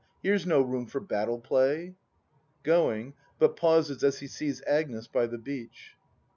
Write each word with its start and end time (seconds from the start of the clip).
Here's 0.23 0.47
no 0.47 0.61
room 0.63 0.87
for 0.87 0.99
battle 0.99 1.39
play! 1.39 1.93
[Goiiig; 2.65 3.13
hut 3.39 3.55
pauses 3.55 4.03
as 4.03 4.17
he 4.17 4.25
sees 4.25 4.59
Agnes 4.65 5.05
by 5.07 5.27
the 5.27 5.37
heach. 5.37 5.91